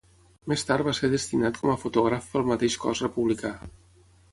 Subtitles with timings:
[0.53, 3.53] Més tard va ser destinat com a fotògraf pel mateix cos republicà.